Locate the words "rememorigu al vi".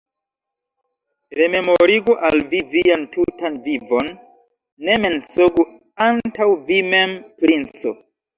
1.39-2.61